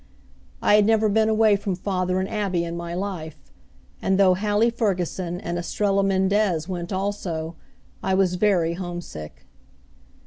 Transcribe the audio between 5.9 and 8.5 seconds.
Mendez went also, I was